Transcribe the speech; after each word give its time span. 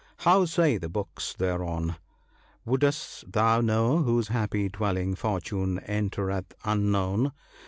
How 0.17 0.45
say 0.45 0.79
the 0.79 0.89
books 0.89 1.35
thereon?—" 1.35 1.95
Wouldst 2.65 3.31
thou 3.31 3.61
know 3.61 3.99
whose 4.01 4.29
happy 4.29 4.67
dwelling 4.67 5.13
Fortune 5.13 5.77
entereth 5.81 6.55
un 6.65 6.89
known 6.91 7.33